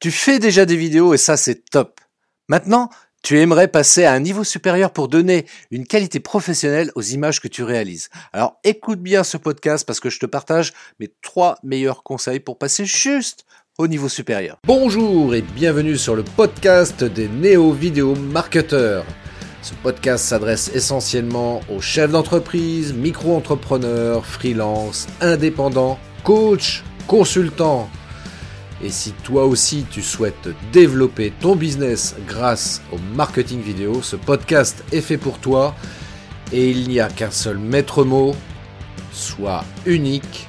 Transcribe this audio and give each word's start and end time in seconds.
Tu 0.00 0.12
fais 0.12 0.38
déjà 0.38 0.64
des 0.64 0.76
vidéos 0.76 1.12
et 1.12 1.18
ça 1.18 1.36
c'est 1.36 1.68
top. 1.70 2.00
Maintenant, 2.48 2.88
tu 3.24 3.40
aimerais 3.40 3.66
passer 3.66 4.04
à 4.04 4.12
un 4.12 4.20
niveau 4.20 4.44
supérieur 4.44 4.92
pour 4.92 5.08
donner 5.08 5.44
une 5.72 5.88
qualité 5.88 6.20
professionnelle 6.20 6.92
aux 6.94 7.02
images 7.02 7.40
que 7.40 7.48
tu 7.48 7.64
réalises. 7.64 8.08
Alors 8.32 8.60
écoute 8.62 9.00
bien 9.00 9.24
ce 9.24 9.36
podcast 9.36 9.84
parce 9.84 9.98
que 9.98 10.08
je 10.08 10.20
te 10.20 10.26
partage 10.26 10.72
mes 11.00 11.08
trois 11.20 11.56
meilleurs 11.64 12.04
conseils 12.04 12.38
pour 12.38 12.58
passer 12.58 12.84
juste 12.84 13.44
au 13.76 13.88
niveau 13.88 14.08
supérieur. 14.08 14.58
Bonjour 14.64 15.34
et 15.34 15.42
bienvenue 15.42 15.96
sur 15.96 16.14
le 16.14 16.22
podcast 16.22 17.02
des 17.02 17.26
néo-vidéo 17.26 18.14
marketeurs. 18.14 19.04
Ce 19.62 19.74
podcast 19.74 20.26
s'adresse 20.26 20.70
essentiellement 20.76 21.60
aux 21.68 21.80
chefs 21.80 22.12
d'entreprise, 22.12 22.94
micro-entrepreneurs, 22.94 24.24
freelance, 24.24 25.08
indépendants, 25.20 25.98
coachs, 26.22 26.84
consultants 27.08 27.90
et 28.82 28.90
si 28.90 29.12
toi 29.12 29.44
aussi 29.44 29.84
tu 29.90 30.02
souhaites 30.02 30.48
développer 30.72 31.32
ton 31.40 31.56
business 31.56 32.14
grâce 32.26 32.80
au 32.92 32.98
marketing 33.14 33.60
vidéo, 33.60 34.02
ce 34.02 34.16
podcast 34.16 34.84
est 34.92 35.00
fait 35.00 35.18
pour 35.18 35.38
toi. 35.38 35.74
Et 36.52 36.70
il 36.70 36.88
n'y 36.88 37.00
a 37.00 37.08
qu'un 37.08 37.30
seul 37.30 37.58
maître 37.58 38.04
mot, 38.04 38.34
sois 39.12 39.64
unique, 39.84 40.48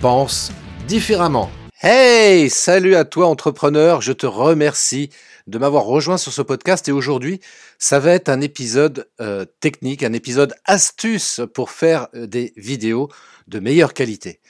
pense 0.00 0.52
différemment. 0.88 1.50
Hey, 1.82 2.48
salut 2.48 2.96
à 2.96 3.04
toi 3.04 3.26
entrepreneur, 3.26 4.00
je 4.00 4.12
te 4.12 4.26
remercie 4.26 5.10
de 5.46 5.58
m'avoir 5.58 5.84
rejoint 5.84 6.16
sur 6.16 6.32
ce 6.32 6.42
podcast. 6.42 6.88
Et 6.88 6.92
aujourd'hui 6.92 7.40
ça 7.78 7.98
va 7.98 8.12
être 8.12 8.30
un 8.30 8.40
épisode 8.40 9.06
euh, 9.20 9.44
technique, 9.60 10.02
un 10.02 10.14
épisode 10.14 10.54
astuce 10.64 11.42
pour 11.52 11.70
faire 11.70 12.08
euh, 12.14 12.26
des 12.26 12.54
vidéos 12.56 13.10
de 13.48 13.60
meilleure 13.60 13.92
qualité. 13.92 14.40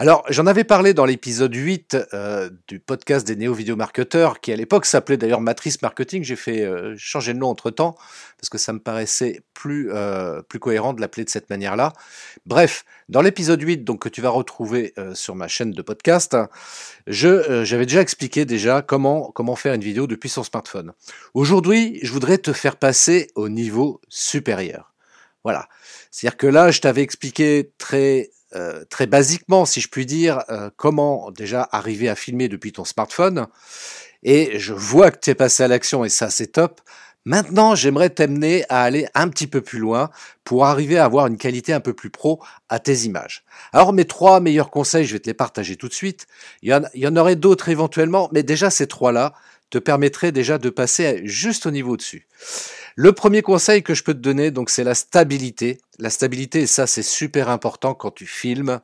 Alors, 0.00 0.24
j'en 0.30 0.46
avais 0.46 0.64
parlé 0.64 0.94
dans 0.94 1.04
l'épisode 1.04 1.54
8 1.54 1.94
euh, 2.14 2.48
du 2.68 2.80
podcast 2.80 3.26
des 3.26 3.36
néo-vidéo-marketeurs, 3.36 4.40
qui 4.40 4.50
à 4.50 4.56
l'époque 4.56 4.86
s'appelait 4.86 5.18
d'ailleurs 5.18 5.42
Matrice 5.42 5.82
Marketing. 5.82 6.24
J'ai 6.24 6.36
fait 6.36 6.62
euh, 6.62 6.94
changer 6.96 7.34
de 7.34 7.38
nom 7.38 7.48
entre-temps, 7.48 7.98
parce 8.38 8.48
que 8.48 8.56
ça 8.56 8.72
me 8.72 8.78
paraissait 8.78 9.42
plus, 9.52 9.90
euh, 9.92 10.40
plus 10.40 10.58
cohérent 10.58 10.94
de 10.94 11.02
l'appeler 11.02 11.26
de 11.26 11.28
cette 11.28 11.50
manière-là. 11.50 11.92
Bref, 12.46 12.86
dans 13.10 13.20
l'épisode 13.20 13.60
8, 13.60 13.84
donc, 13.84 14.00
que 14.00 14.08
tu 14.08 14.22
vas 14.22 14.30
retrouver 14.30 14.94
sur 15.12 15.34
ma 15.34 15.48
chaîne 15.48 15.72
de 15.72 15.82
podcast, 15.82 16.34
je, 17.06 17.62
j'avais 17.64 17.84
déjà 17.84 18.00
expliqué 18.00 18.46
déjà 18.46 18.80
comment, 18.80 19.30
comment 19.32 19.54
faire 19.54 19.74
une 19.74 19.82
vidéo 19.82 20.06
depuis 20.06 20.30
son 20.30 20.44
smartphone. 20.44 20.94
Aujourd'hui, 21.34 21.98
je 22.02 22.10
voudrais 22.10 22.38
te 22.38 22.54
faire 22.54 22.76
passer 22.76 23.28
au 23.34 23.50
niveau 23.50 24.00
supérieur. 24.08 24.94
Voilà. 25.44 25.68
C'est-à-dire 26.10 26.38
que 26.38 26.46
là, 26.46 26.70
je 26.70 26.80
t'avais 26.80 27.02
expliqué 27.02 27.70
très 27.76 28.30
euh, 28.54 28.84
très 28.88 29.06
basiquement, 29.06 29.64
si 29.64 29.80
je 29.80 29.88
puis 29.88 30.06
dire, 30.06 30.42
euh, 30.50 30.70
comment 30.76 31.30
déjà 31.30 31.68
arriver 31.72 32.08
à 32.08 32.14
filmer 32.14 32.48
depuis 32.48 32.72
ton 32.72 32.84
smartphone. 32.84 33.46
Et 34.22 34.58
je 34.58 34.74
vois 34.74 35.10
que 35.10 35.18
tu 35.20 35.30
es 35.30 35.34
passé 35.34 35.62
à 35.62 35.68
l'action 35.68 36.04
et 36.04 36.08
ça 36.08 36.30
c'est 36.30 36.48
top. 36.48 36.80
Maintenant, 37.26 37.74
j'aimerais 37.74 38.08
t'amener 38.08 38.64
à 38.70 38.82
aller 38.82 39.06
un 39.14 39.28
petit 39.28 39.46
peu 39.46 39.60
plus 39.60 39.78
loin 39.78 40.10
pour 40.42 40.64
arriver 40.64 40.96
à 40.96 41.04
avoir 41.04 41.26
une 41.26 41.36
qualité 41.36 41.72
un 41.72 41.80
peu 41.80 41.92
plus 41.92 42.08
pro 42.08 42.42
à 42.70 42.78
tes 42.78 43.04
images. 43.04 43.44
Alors 43.72 43.92
mes 43.92 44.06
trois 44.06 44.40
meilleurs 44.40 44.70
conseils, 44.70 45.04
je 45.04 45.12
vais 45.12 45.20
te 45.20 45.28
les 45.28 45.34
partager 45.34 45.76
tout 45.76 45.88
de 45.88 45.92
suite. 45.92 46.26
Il 46.62 46.70
y 46.70 46.74
en, 46.74 46.82
il 46.94 47.00
y 47.00 47.06
en 47.06 47.16
aurait 47.16 47.36
d'autres 47.36 47.68
éventuellement, 47.68 48.30
mais 48.32 48.42
déjà 48.42 48.70
ces 48.70 48.86
trois-là 48.86 49.34
te 49.70 49.78
permettraient 49.78 50.32
déjà 50.32 50.58
de 50.58 50.70
passer 50.70 51.22
juste 51.24 51.66
au 51.66 51.70
niveau 51.70 51.96
dessus. 51.96 52.26
Le 52.96 53.12
premier 53.12 53.40
conseil 53.40 53.82
que 53.82 53.94
je 53.94 54.02
peux 54.02 54.14
te 54.14 54.18
donner, 54.18 54.50
donc, 54.50 54.68
c'est 54.68 54.84
la 54.84 54.94
stabilité. 54.94 55.78
La 55.98 56.10
stabilité, 56.10 56.62
et 56.62 56.66
ça, 56.66 56.86
c'est 56.86 57.02
super 57.02 57.48
important 57.48 57.94
quand 57.94 58.10
tu 58.10 58.26
filmes, 58.26 58.80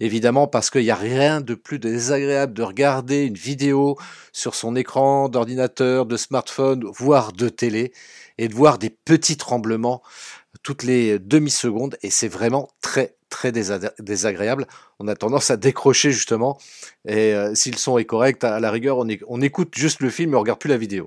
évidemment, 0.00 0.46
parce 0.46 0.70
qu'il 0.70 0.82
n'y 0.82 0.90
a 0.90 0.96
rien 0.96 1.40
de 1.40 1.54
plus 1.54 1.78
désagréable 1.78 2.54
de 2.54 2.62
regarder 2.62 3.26
une 3.26 3.34
vidéo 3.34 3.96
sur 4.32 4.54
son 4.54 4.76
écran 4.76 5.28
d'ordinateur, 5.28 6.06
de 6.06 6.16
smartphone, 6.16 6.84
voire 6.84 7.32
de 7.32 7.48
télé, 7.48 7.92
et 8.38 8.48
de 8.48 8.54
voir 8.54 8.78
des 8.78 8.90
petits 8.90 9.36
tremblements 9.36 10.02
toutes 10.62 10.82
les 10.82 11.18
demi-secondes, 11.18 11.96
et 12.02 12.10
c'est 12.10 12.28
vraiment 12.28 12.68
très, 12.80 13.14
très 13.30 13.52
désagréable. 13.52 14.66
On 14.98 15.08
a 15.08 15.14
tendance 15.14 15.50
à 15.50 15.56
décrocher 15.56 16.12
justement, 16.12 16.58
et 17.08 17.32
euh, 17.34 17.54
si 17.54 17.70
le 17.70 17.78
son 17.78 17.96
est 17.96 18.04
correct, 18.04 18.44
à 18.44 18.60
la 18.60 18.70
rigueur, 18.70 18.98
on, 18.98 19.40
écoute 19.40 19.74
juste 19.74 20.00
le 20.00 20.10
film 20.10 20.34
et 20.34 20.36
on 20.36 20.40
regarde 20.40 20.58
plus 20.58 20.68
la 20.68 20.76
vidéo. 20.76 21.06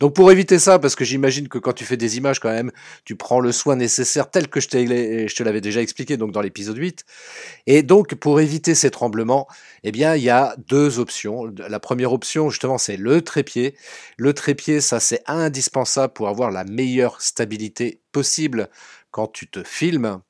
Donc 0.00 0.14
pour 0.14 0.32
éviter 0.32 0.58
ça, 0.58 0.80
parce 0.80 0.96
que 0.96 1.04
j'imagine 1.04 1.48
que 1.48 1.58
quand 1.58 1.74
tu 1.74 1.84
fais 1.84 1.96
des 1.96 2.16
images 2.16 2.40
quand 2.40 2.50
même, 2.50 2.72
tu 3.04 3.14
prends 3.14 3.38
le 3.38 3.52
soin 3.52 3.76
nécessaire 3.76 4.30
tel 4.30 4.48
que 4.48 4.58
je, 4.58 4.66
je 4.68 5.34
te 5.34 5.42
l'avais 5.44 5.60
déjà 5.60 5.80
expliqué 5.80 6.16
donc 6.16 6.32
dans 6.32 6.40
l'épisode 6.40 6.76
8. 6.76 7.04
Et 7.68 7.82
donc 7.82 8.16
pour 8.16 8.40
éviter 8.40 8.74
ces 8.74 8.90
tremblements, 8.90 9.46
eh 9.84 9.92
bien 9.92 10.16
il 10.16 10.24
y 10.24 10.30
a 10.30 10.56
deux 10.66 10.98
options. 10.98 11.52
La 11.56 11.78
première 11.78 12.12
option 12.12 12.50
justement 12.50 12.78
c'est 12.78 12.96
le 12.96 13.22
trépied. 13.22 13.76
Le 14.16 14.32
trépied 14.32 14.80
ça 14.80 14.98
c'est 14.98 15.22
indispensable 15.26 16.12
pour 16.12 16.28
avoir 16.28 16.50
la 16.50 16.64
meilleure 16.64 17.20
stabilité 17.20 18.00
possible 18.10 18.68
quand 19.12 19.28
tu 19.28 19.46
te 19.46 19.62
filmes. 19.62 20.20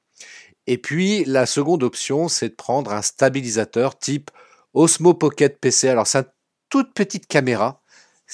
Et 0.72 0.78
puis 0.78 1.25
la 1.27 1.44
seconde 1.44 1.83
option 1.83 2.28
c'est 2.28 2.49
de 2.49 2.55
prendre 2.55 2.93
un 2.93 3.03
stabilisateur 3.03 3.99
type 3.99 4.31
Osmo 4.72 5.12
Pocket 5.12 5.60
PC. 5.60 5.88
Alors 5.88 6.06
c'est 6.06 6.19
une 6.21 6.25
toute 6.71 6.94
petite 6.94 7.27
caméra 7.27 7.83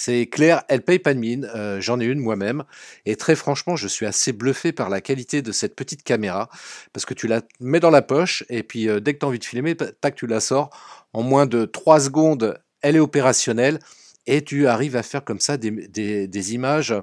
c'est 0.00 0.26
clair, 0.28 0.62
elle 0.68 0.82
paye 0.82 1.00
pas 1.00 1.12
de 1.12 1.18
mine. 1.18 1.50
Euh, 1.56 1.80
j'en 1.80 1.98
ai 1.98 2.04
une 2.04 2.20
moi-même. 2.20 2.62
Et 3.04 3.16
très 3.16 3.34
franchement, 3.34 3.74
je 3.74 3.88
suis 3.88 4.06
assez 4.06 4.30
bluffé 4.30 4.70
par 4.70 4.90
la 4.90 5.00
qualité 5.00 5.42
de 5.42 5.50
cette 5.50 5.74
petite 5.74 6.04
caméra. 6.04 6.48
Parce 6.92 7.04
que 7.04 7.14
tu 7.14 7.26
la 7.26 7.42
mets 7.58 7.80
dans 7.80 7.90
la 7.90 8.00
poche 8.00 8.44
et 8.48 8.62
puis 8.62 8.88
euh, 8.88 9.00
dès 9.00 9.14
que 9.14 9.18
tu 9.18 9.24
as 9.24 9.28
envie 9.28 9.40
de 9.40 9.44
filmer, 9.44 9.74
tac, 9.76 10.14
tu 10.14 10.28
la 10.28 10.38
sors. 10.38 10.70
En 11.12 11.24
moins 11.24 11.46
de 11.46 11.64
3 11.64 11.98
secondes, 11.98 12.60
elle 12.80 12.94
est 12.94 13.00
opérationnelle. 13.00 13.80
Et 14.26 14.44
tu 14.44 14.68
arrives 14.68 14.94
à 14.94 15.02
faire 15.02 15.24
comme 15.24 15.40
ça 15.40 15.56
des, 15.56 16.54
images 16.54 16.94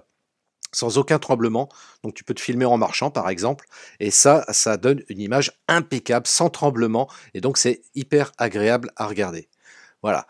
sans 0.75 0.97
aucun 0.97 1.19
tremblement. 1.19 1.69
Donc 2.03 2.13
tu 2.13 2.24
peux 2.24 2.34
te 2.34 2.41
filmer 2.41 2.66
en 2.66 2.78
marchant 2.78 3.09
par 3.09 3.30
exemple. 3.30 3.66
Et 4.00 4.12
ça, 4.12 4.46
ça 4.50 4.78
donne 4.78 5.02
une 5.09 5.19
image 5.19 5.52
impeccable, 5.68 6.28
sans 6.28 6.50
tremblement. 6.50 7.09
Et 7.34 7.41
donc 7.41 7.58
c'est 7.58 7.81
hyper 7.96 8.31
agréable 8.38 8.91
à 8.96 9.08
regarder. 9.08 9.50
Voilà. 10.02 10.28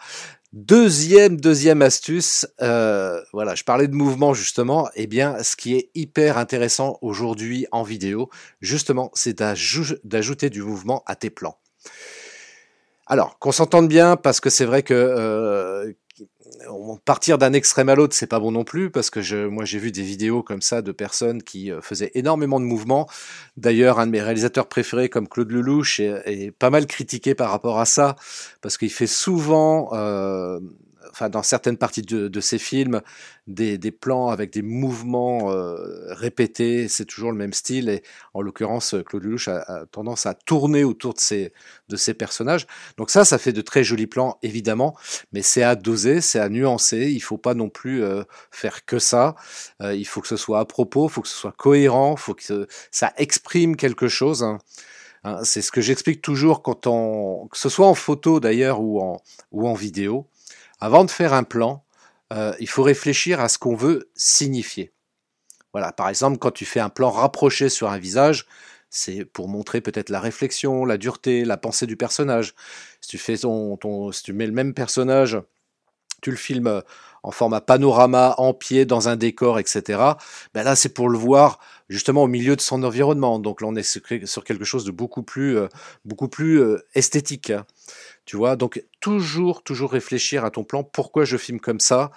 Deuxième, 0.53 1.41
deuxième 1.41 1.81
astuce, 1.81 2.47
euh, 2.61 3.21
voilà, 3.33 3.55
je 3.55 3.65
parlais 3.65 3.89
de 3.89 3.93
mouvement 3.93 4.33
justement, 4.33 4.87
eh 4.95 5.05
bien, 5.05 5.43
ce 5.43 5.57
qui 5.57 5.75
est 5.75 5.89
hyper 5.95 6.37
intéressant 6.37 6.97
aujourd'hui 7.01 7.67
en 7.73 7.83
vidéo, 7.83 8.29
justement, 8.61 9.11
c'est 9.15 9.37
d'ajouter 9.37 10.49
du 10.49 10.61
mouvement 10.61 11.03
à 11.07 11.17
tes 11.17 11.29
plans. 11.29 11.57
Alors, 13.05 13.37
qu'on 13.37 13.51
s'entende 13.51 13.89
bien, 13.89 14.15
parce 14.15 14.39
que 14.39 14.49
c'est 14.49 14.63
vrai 14.63 14.81
que 14.81 14.93
euh, 14.93 15.91
partir 17.05 17.37
d'un 17.37 17.53
extrême 17.53 17.89
à 17.89 17.95
l'autre, 17.95 18.15
c'est 18.15 18.27
pas 18.27 18.39
bon 18.39 18.51
non 18.51 18.63
plus, 18.63 18.89
parce 18.89 19.09
que 19.09 19.21
je, 19.21 19.47
moi 19.47 19.65
j'ai 19.65 19.79
vu 19.79 19.91
des 19.91 20.01
vidéos 20.01 20.43
comme 20.43 20.61
ça 20.61 20.81
de 20.81 20.91
personnes 20.91 21.43
qui 21.43 21.71
euh, 21.71 21.81
faisaient 21.81 22.11
énormément 22.15 22.59
de 22.59 22.65
mouvements. 22.65 23.07
D'ailleurs, 23.57 23.99
un 23.99 24.07
de 24.07 24.11
mes 24.11 24.21
réalisateurs 24.21 24.67
préférés, 24.67 25.09
comme 25.09 25.27
Claude 25.27 25.51
Lelouch, 25.51 25.99
est, 25.99 26.51
pas 26.51 26.69
mal 26.69 26.87
critiqué 26.87 27.35
par 27.35 27.51
rapport 27.51 27.79
à 27.79 27.85
ça, 27.85 28.15
parce 28.61 28.77
qu'il 28.77 28.91
fait 28.91 29.07
souvent 29.07 29.89
euh, 29.93 30.59
enfin 31.11 31.29
dans 31.29 31.43
certaines 31.43 31.77
parties 31.77 32.01
de, 32.01 32.27
de 32.27 32.39
ces 32.39 32.57
films, 32.57 33.01
des, 33.47 33.77
des, 33.77 33.91
plans 33.91 34.29
avec 34.29 34.51
des 34.51 34.61
mouvements 34.61 35.51
euh, 35.51 35.75
répétés, 36.13 36.87
c'est 36.87 37.05
toujours 37.05 37.31
le 37.31 37.37
même 37.37 37.53
style. 37.53 37.89
Et 37.89 38.03
en 38.33 38.41
l'occurrence, 38.41 38.95
Claude 39.05 39.23
Lelouch 39.23 39.47
a, 39.47 39.85
tendance 39.91 40.25
à 40.25 40.33
tourner 40.33 40.83
autour 40.83 41.13
de 41.13 41.19
ces, 41.19 41.53
de 41.89 41.95
ces 41.95 42.13
personnages. 42.13 42.67
Donc 42.97 43.09
ça, 43.09 43.25
ça 43.25 43.37
fait 43.37 43.53
de 43.53 43.61
très 43.61 43.83
jolis 43.83 44.07
plans, 44.07 44.37
évidemment, 44.41 44.95
mais 45.31 45.41
c'est 45.41 45.63
à 45.63 45.75
doser, 45.75 46.21
c'est 46.21 46.39
à 46.39 46.49
nuancer. 46.49 47.11
Il 47.11 47.21
faut 47.21 47.37
pas 47.37 47.53
non 47.53 47.69
plus 47.69 48.03
euh, 48.03 48.23
faire 48.51 48.85
que 48.85 48.99
ça. 48.99 49.35
Euh, 49.81 49.95
il 49.95 50.05
faut 50.05 50.21
que 50.21 50.27
ce 50.27 50.37
soit 50.37 50.59
à 50.59 50.65
propos, 50.65 51.07
il 51.07 51.11
faut 51.11 51.21
que 51.21 51.27
ce 51.27 51.37
soit 51.37 51.53
cohérent, 51.55 52.15
il 52.17 52.21
faut 52.21 52.33
que 52.33 52.67
ça 52.91 53.13
exprime 53.17 53.75
quelque 53.75 54.07
chose. 54.07 54.43
Hein. 54.43 54.59
Hein, 55.25 55.43
c'est 55.43 55.63
ce 55.63 55.71
que 55.71 55.81
j'explique 55.81 56.21
toujours 56.21 56.61
quand 56.61 56.85
on, 56.85 57.47
que 57.47 57.57
ce 57.57 57.67
soit 57.67 57.87
en 57.87 57.95
photo 57.95 58.39
d'ailleurs 58.39 58.79
ou 58.79 59.01
en, 59.01 59.19
ou 59.51 59.67
en 59.67 59.73
vidéo. 59.73 60.27
Avant 60.85 61.03
de 61.03 61.09
faire 61.09 61.33
un 61.33 61.43
plan, 61.43 61.83
euh, 62.31 62.53
il 62.59 62.69
faut 62.69 62.83
réfléchir 62.83 63.39
à 63.39 63.49
ce 63.49 63.57
qu'on 63.57 63.73
veut 63.73 64.11
signifier. 64.13 64.93
Voilà, 65.73 65.91
par 65.91 66.09
exemple, 66.09 66.37
quand 66.37 66.51
tu 66.51 66.63
fais 66.63 66.79
un 66.79 66.89
plan 66.89 67.09
rapproché 67.09 67.69
sur 67.69 67.89
un 67.89 67.97
visage, 67.97 68.45
c'est 68.91 69.25
pour 69.25 69.47
montrer 69.47 69.81
peut-être 69.81 70.11
la 70.11 70.19
réflexion, 70.19 70.85
la 70.85 70.99
dureté, 70.99 71.43
la 71.43 71.57
pensée 71.57 71.87
du 71.87 71.97
personnage. 71.97 72.53
Si 73.01 73.09
tu 73.09 73.17
fais 73.17 73.35
ton, 73.35 74.11
si 74.11 74.21
tu 74.21 74.31
mets 74.31 74.45
le 74.45 74.51
même 74.51 74.75
personnage, 74.75 75.39
tu 76.21 76.29
le 76.29 76.37
filmes 76.37 76.83
en 77.23 77.31
format 77.31 77.61
panorama, 77.61 78.35
en 78.37 78.53
pied, 78.53 78.85
dans 78.85 79.09
un 79.09 79.15
décor, 79.15 79.57
etc. 79.57 79.99
Ben 80.53 80.61
là, 80.61 80.75
c'est 80.75 80.89
pour 80.89 81.09
le 81.09 81.17
voir 81.17 81.59
justement 81.89 82.21
au 82.21 82.27
milieu 82.27 82.55
de 82.55 82.61
son 82.61 82.83
environnement. 82.83 83.39
Donc 83.39 83.61
là, 83.61 83.67
on 83.67 83.75
est 83.75 84.25
sur 84.27 84.43
quelque 84.43 84.65
chose 84.65 84.85
de 84.85 84.91
beaucoup 84.91 85.23
plus, 85.23 85.57
euh, 85.57 85.67
beaucoup 86.05 86.27
plus 86.27 86.61
euh, 86.61 86.85
esthétique. 86.93 87.51
Tu 88.25 88.37
vois, 88.37 88.55
donc 88.55 88.83
toujours, 89.01 89.61
toujours 89.61 89.91
réfléchir 89.91 90.45
à 90.45 90.49
ton 90.49 90.63
plan. 90.63 90.83
Pourquoi 90.83 91.25
je 91.25 91.37
filme 91.37 91.59
comme 91.59 91.79
ça? 91.79 92.09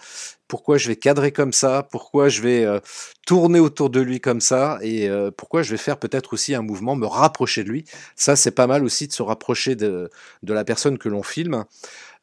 Pourquoi 0.48 0.78
je 0.78 0.88
vais 0.88 0.96
cadrer 0.96 1.32
comme 1.32 1.52
ça? 1.52 1.86
Pourquoi 1.90 2.30
je 2.30 2.40
vais 2.40 2.64
euh, 2.64 2.80
tourner 3.26 3.60
autour 3.60 3.90
de 3.90 4.00
lui 4.00 4.18
comme 4.18 4.40
ça? 4.40 4.78
Et 4.80 5.06
euh, 5.10 5.30
pourquoi 5.30 5.62
je 5.62 5.70
vais 5.70 5.76
faire 5.76 5.98
peut-être 5.98 6.32
aussi 6.32 6.54
un 6.54 6.62
mouvement, 6.62 6.96
me 6.96 7.04
rapprocher 7.04 7.62
de 7.62 7.68
lui? 7.68 7.84
Ça, 8.16 8.36
c'est 8.36 8.52
pas 8.52 8.66
mal 8.66 8.84
aussi 8.84 9.06
de 9.06 9.12
se 9.12 9.22
rapprocher 9.22 9.76
de, 9.76 10.10
la 10.42 10.64
personne 10.64 10.96
que 10.96 11.10
l'on 11.10 11.22
filme. 11.22 11.64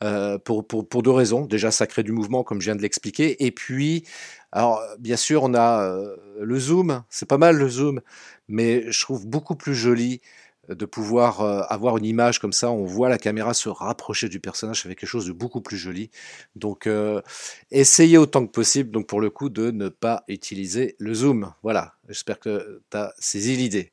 euh, 0.04 0.40
pour, 0.40 0.68
pour, 0.68 0.90
pour, 0.90 1.04
deux 1.04 1.12
raisons. 1.12 1.46
Déjà, 1.46 1.70
ça 1.70 1.86
crée 1.86 2.04
du 2.04 2.12
mouvement, 2.12 2.44
comme 2.44 2.62
je 2.62 2.66
viens 2.66 2.76
de 2.76 2.81
l'expliquer. 2.81 3.46
Et 3.46 3.52
puis, 3.52 4.04
alors, 4.52 4.81
bien 5.00 5.16
sûr, 5.16 5.44
on 5.44 5.54
a 5.54 5.96
le 6.40 6.60
zoom, 6.60 7.04
c'est 7.10 7.28
pas 7.28 7.38
mal 7.38 7.56
le 7.56 7.70
zoom, 7.70 8.02
mais 8.48 8.92
je 8.92 9.00
trouve 9.02 9.28
beaucoup 9.28 9.56
plus 9.56 9.76
joli 9.76 10.22
de 10.70 10.86
pouvoir 10.86 11.42
euh, 11.42 11.62
avoir 11.70 11.98
une 11.98 12.06
image 12.06 12.40
comme 12.40 12.54
ça, 12.54 12.72
on 12.72 12.86
voit 12.86 13.10
la 13.10 13.18
caméra 13.18 13.54
se 13.54 13.70
rapprocher 13.70 14.30
du 14.30 14.40
personnage 14.40 14.86
avec 14.86 15.00
quelque 15.00 15.10
chose 15.10 15.28
de 15.28 15.32
beaucoup 15.32 15.62
plus 15.62 15.78
joli. 15.78 16.10
Donc 16.56 16.88
euh, 16.88 17.22
essayez 17.72 18.18
autant 18.18 18.46
que 18.46 18.52
possible, 18.52 18.92
donc 18.92 19.08
pour 19.08 19.22
le 19.22 19.30
coup, 19.30 19.50
de 19.50 19.72
ne 19.72 19.90
pas 19.90 20.24
utiliser 20.28 20.96
le 21.00 21.14
zoom. 21.14 21.54
Voilà, 21.64 21.94
j'espère 22.08 22.40
que 22.40 22.82
tu 22.92 22.98
as 22.98 23.14
saisi 23.20 23.56
l'idée. 23.56 23.92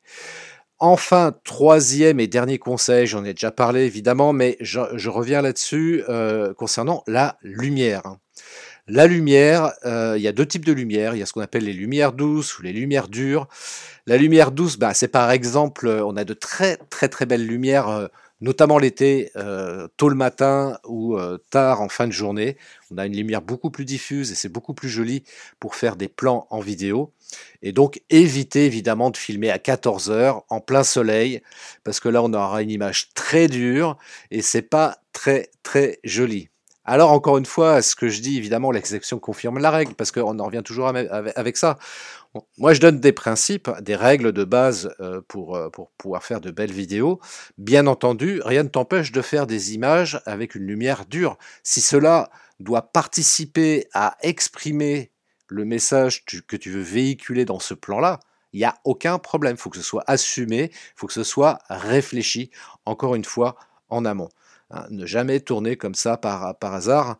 Enfin, 0.79 1.33
troisième 1.45 2.19
et 2.19 2.27
dernier 2.27 2.57
conseil, 2.57 3.07
j'en 3.07 3.23
ai 3.23 3.33
déjà 3.33 3.51
parlé 3.51 3.85
évidemment, 3.85 4.33
mais 4.33 4.57
je, 4.59 5.09
reviens 5.09 5.41
là-dessus 5.41 6.03
euh, 6.09 6.53
concernant 6.53 7.03
la 7.07 7.37
lumière. 7.41 8.17
La 8.87 9.07
lumière, 9.07 9.71
il 9.85 10.21
y 10.21 10.27
a 10.27 10.33
deux 10.33 10.45
types 10.45 10.65
de 10.65 10.73
lumière. 10.73 11.15
Il 11.15 11.19
y 11.19 11.21
a 11.21 11.25
ce 11.25 11.33
qu'on 11.33 11.41
appelle 11.41 11.63
les 11.63 11.73
lumières 11.73 12.11
douces 12.11 12.59
ou 12.59 12.63
les 12.63 12.73
lumières 12.73 13.07
dures. 13.07 13.47
La 14.05 14.17
lumière 14.17 14.51
douce, 14.51 14.77
bah, 14.77 14.93
c'est 14.93 15.07
par 15.07 15.31
exemple, 15.31 15.87
euh, 15.87 16.05
on 16.05 16.17
a 16.17 16.25
de 16.25 16.33
très 16.33 16.75
très 16.75 17.07
très 17.07 17.25
belles 17.25 17.47
lumières, 17.47 17.87
euh, 17.87 18.07
notamment 18.41 18.77
l'été, 18.77 19.31
euh, 19.37 19.87
tôt 19.95 20.09
le 20.09 20.15
matin 20.15 20.77
ou 20.85 21.17
tard 21.49 21.79
en 21.81 21.87
fin 21.87 22.07
de 22.07 22.11
journée. 22.11 22.57
On 22.91 22.97
a 22.97 23.05
une 23.05 23.15
lumière 23.15 23.41
beaucoup 23.41 23.71
plus 23.71 23.85
diffuse 23.85 24.31
et 24.33 24.35
c'est 24.35 24.49
beaucoup 24.49 24.73
plus 24.73 24.89
joli 24.89 25.23
pour 25.61 25.75
faire 25.75 25.95
des 25.95 26.09
plans 26.09 26.47
en 26.49 26.59
vidéo. 26.59 27.13
Et 27.61 27.71
donc 27.71 28.01
évitez 28.09 28.65
évidemment 28.65 29.09
de 29.11 29.17
filmer 29.17 29.49
à 29.51 29.59
14 29.59 30.11
heures 30.11 30.43
en 30.49 30.59
plein 30.59 30.83
soleil, 30.83 31.41
parce 31.85 32.01
que 32.01 32.09
là 32.09 32.21
on 32.21 32.33
aura 32.33 32.61
une 32.61 32.71
image 32.71 33.11
très 33.15 33.47
dure 33.47 33.97
et 34.31 34.41
c'est 34.41 34.61
pas 34.61 34.97
très 35.13 35.49
très 35.63 35.99
joli. 36.03 36.49
Alors 36.85 37.11
encore 37.11 37.37
une 37.37 37.45
fois, 37.45 37.81
ce 37.81 37.95
que 37.95 38.09
je 38.09 38.21
dis, 38.21 38.37
évidemment, 38.37 38.71
l'exception 38.71 39.17
confirme 39.17 39.57
la 39.57 39.71
règle, 39.71 39.93
parce 39.95 40.11
qu'on 40.11 40.39
en 40.39 40.45
revient 40.45 40.63
toujours 40.63 40.87
avec 40.87 41.57
ça. 41.57 41.77
Moi, 42.57 42.73
je 42.73 42.81
donne 42.81 42.99
des 42.99 43.11
principes, 43.13 43.69
des 43.81 43.95
règles 43.95 44.31
de 44.31 44.43
base 44.43 44.93
euh, 44.99 45.21
pour, 45.27 45.55
euh, 45.55 45.69
pour 45.69 45.91
pouvoir 45.91 46.23
faire 46.23 46.41
de 46.41 46.51
belles 46.51 46.71
vidéos. 46.71 47.19
Bien 47.57 47.85
entendu, 47.85 48.41
rien 48.43 48.63
ne 48.63 48.69
t'empêche 48.69 49.11
de 49.11 49.21
faire 49.21 49.45
des 49.45 49.75
images 49.75 50.19
avec 50.25 50.55
une 50.55 50.65
lumière 50.65 51.05
dure. 51.05 51.37
Si 51.61 51.79
cela 51.79 52.31
doit 52.59 52.91
participer 52.91 53.87
à 53.93 54.17
exprimer 54.21 55.11
le 55.47 55.63
message 55.63 56.25
que 56.25 56.55
tu 56.57 56.71
veux 56.71 56.81
véhiculer 56.81 57.45
dans 57.45 57.59
ce 57.59 57.75
plan-là, 57.75 58.19
il 58.51 58.59
n'y 58.59 58.65
a 58.65 58.75
aucun 58.83 59.19
problème. 59.19 59.55
Il 59.55 59.59
faut 59.59 59.69
que 59.69 59.77
ce 59.77 59.83
soit 59.83 60.03
assumé, 60.07 60.71
il 60.71 60.93
faut 60.95 61.07
que 61.07 61.13
ce 61.13 61.23
soit 61.23 61.59
réfléchi, 61.69 62.49
encore 62.85 63.15
une 63.15 63.25
fois, 63.25 63.55
en 63.89 64.05
amont. 64.05 64.29
Hein, 64.75 64.87
ne 64.89 65.05
jamais 65.05 65.39
tourner 65.39 65.77
comme 65.77 65.93
ça 65.93 66.17
par, 66.17 66.55
hasard, 66.61 67.19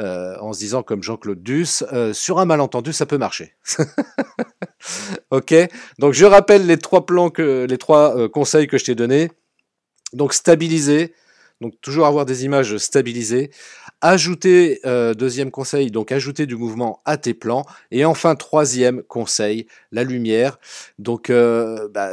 euh, 0.00 0.36
en 0.40 0.54
se 0.54 0.58
disant 0.58 0.82
comme 0.82 1.02
Jean-Claude 1.02 1.42
Duss, 1.42 1.84
euh, 1.92 2.14
sur 2.14 2.38
un 2.38 2.46
malentendu, 2.46 2.94
ça 2.94 3.04
peut 3.04 3.18
marcher. 3.18 3.54
ok 5.30 5.54
Donc 5.98 6.14
je 6.14 6.24
rappelle 6.24 6.66
les 6.66 6.78
trois 6.78 7.04
plans 7.04 7.28
que 7.28 7.66
les 7.68 7.76
trois 7.76 8.16
euh, 8.16 8.28
conseils 8.28 8.66
que 8.68 8.78
je 8.78 8.86
t'ai 8.86 8.94
donnés. 8.94 9.30
Donc 10.14 10.32
stabiliser, 10.32 11.12
donc 11.60 11.74
toujours 11.82 12.06
avoir 12.06 12.24
des 12.24 12.46
images 12.46 12.78
stabilisées. 12.78 13.50
Ajouter, 14.00 14.80
deuxième 15.16 15.50
conseil, 15.50 15.90
donc 15.90 16.12
ajouter 16.12 16.46
du 16.46 16.56
mouvement 16.56 17.00
à 17.06 17.16
tes 17.16 17.32
plans. 17.32 17.64
Et 17.90 18.04
enfin, 18.04 18.34
troisième 18.34 19.02
conseil, 19.02 19.66
la 19.92 20.04
lumière. 20.04 20.58
Donc 20.98 21.30
bah, 21.30 22.10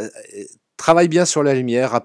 Travaille 0.82 1.10
bien 1.10 1.26
sur 1.26 1.44
la 1.44 1.54
lumière, 1.54 2.02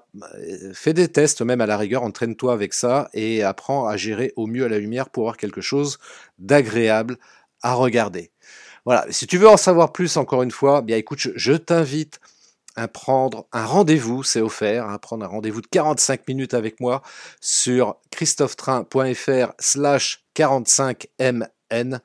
fais 0.75 0.93
des 0.93 1.08
tests 1.08 1.40
même 1.40 1.62
à 1.62 1.67
la 1.67 1.78
rigueur, 1.78 2.02
entraîne-toi 2.02 2.52
avec 2.52 2.75
ça 2.75 3.08
et 3.14 3.43
apprends 3.43 3.87
à 3.87 3.96
gérer 3.96 4.34
au 4.37 4.46
mieux 4.46 4.69
la 4.69 4.78
lumière 4.78 5.08
pour 5.08 5.23
avoir 5.23 5.38
quelque 5.38 5.62
chose 5.62 5.96
d'agréable 6.38 7.17
à 7.62 7.73
regarder. 7.73 8.32
Voilà, 8.84 9.06
si 9.08 9.26
tu 9.26 9.38
veux 9.38 9.49
en 9.49 9.56
savoir 9.56 9.93
plus 9.93 10.19
encore 10.19 10.43
une 10.43 10.50
fois, 10.50 10.82
bien 10.82 10.99
écoute, 10.99 11.19
je, 11.34 11.52
t'invite 11.55 12.20
à 12.76 12.87
prendre 12.87 13.46
un 13.50 13.64
rendez-vous, 13.64 14.23
c'est 14.23 14.43
offert, 14.43 14.90
à 14.90 14.99
prendre 14.99 15.25
un 15.25 15.28
rendez-vous 15.28 15.62
de 15.62 15.69
45 15.69 16.28
minutes 16.28 16.52
avec 16.52 16.78
moi 16.78 17.00
sur 17.40 17.96
christophetrain.fr 18.11 19.55
slash 19.58 20.23
45mn 20.37 22.00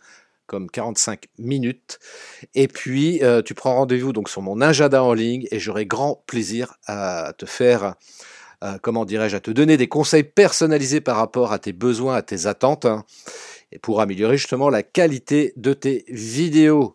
comme 0.51 0.69
45 0.69 1.27
minutes. 1.39 1.97
Et 2.55 2.67
puis, 2.67 3.23
euh, 3.23 3.41
tu 3.41 3.53
prends 3.53 3.75
rendez-vous 3.75 4.11
donc 4.11 4.27
sur 4.27 4.41
mon 4.41 4.59
agenda 4.59 5.01
en 5.01 5.13
ligne 5.13 5.47
et 5.49 5.59
j'aurai 5.59 5.85
grand 5.85 6.25
plaisir 6.27 6.73
à 6.87 7.31
te 7.37 7.45
faire, 7.45 7.95
euh, 8.61 8.77
comment 8.81 9.05
dirais-je, 9.05 9.37
à 9.37 9.39
te 9.39 9.49
donner 9.49 9.77
des 9.77 9.87
conseils 9.87 10.25
personnalisés 10.25 10.99
par 10.99 11.15
rapport 11.15 11.53
à 11.53 11.59
tes 11.59 11.71
besoins, 11.71 12.15
à 12.15 12.21
tes 12.21 12.47
attentes. 12.47 12.83
Hein, 12.83 13.05
et 13.71 13.79
pour 13.79 14.01
améliorer 14.01 14.35
justement 14.35 14.69
la 14.69 14.83
qualité 14.83 15.53
de 15.55 15.71
tes 15.71 16.03
vidéos. 16.09 16.93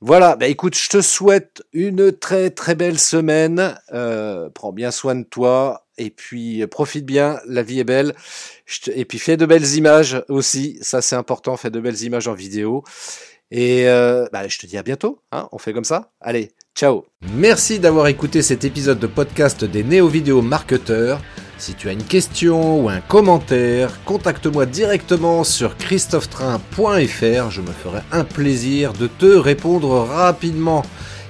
Voilà, 0.00 0.36
bah 0.36 0.46
écoute, 0.46 0.74
je 0.74 0.88
te 0.88 1.02
souhaite 1.02 1.62
une 1.74 2.10
très 2.10 2.48
très 2.48 2.74
belle 2.74 2.98
semaine. 2.98 3.78
Euh, 3.92 4.48
prends 4.48 4.72
bien 4.72 4.90
soin 4.90 5.14
de 5.14 5.24
toi, 5.24 5.83
et 5.98 6.10
puis 6.10 6.66
profite 6.66 7.04
bien, 7.04 7.38
la 7.46 7.62
vie 7.62 7.80
est 7.80 7.84
belle. 7.84 8.14
Et 8.94 9.04
puis 9.04 9.18
fais 9.18 9.36
de 9.36 9.46
belles 9.46 9.74
images 9.74 10.22
aussi, 10.28 10.78
ça 10.80 11.02
c'est 11.02 11.16
important, 11.16 11.56
fais 11.56 11.70
de 11.70 11.80
belles 11.80 12.02
images 12.02 12.28
en 12.28 12.34
vidéo. 12.34 12.84
Et 13.50 13.88
euh, 13.88 14.26
bah, 14.32 14.46
je 14.48 14.58
te 14.58 14.66
dis 14.66 14.76
à 14.78 14.82
bientôt, 14.82 15.20
hein, 15.30 15.48
on 15.52 15.58
fait 15.58 15.72
comme 15.72 15.84
ça. 15.84 16.10
Allez, 16.20 16.52
ciao 16.74 17.04
Merci 17.34 17.78
d'avoir 17.78 18.08
écouté 18.08 18.42
cet 18.42 18.64
épisode 18.64 18.98
de 18.98 19.06
podcast 19.06 19.64
des 19.64 19.84
néo-vidéo 19.84 20.42
marketeurs. 20.42 21.20
Si 21.56 21.74
tu 21.74 21.88
as 21.88 21.92
une 21.92 22.02
question 22.02 22.82
ou 22.82 22.88
un 22.88 23.00
commentaire, 23.00 24.02
contacte-moi 24.04 24.66
directement 24.66 25.44
sur 25.44 25.76
christophetrain.fr, 25.76 27.50
je 27.50 27.60
me 27.60 27.70
ferai 27.70 28.00
un 28.10 28.24
plaisir 28.24 28.92
de 28.92 29.06
te 29.06 29.26
répondre 29.26 30.00
rapidement. 30.00 30.82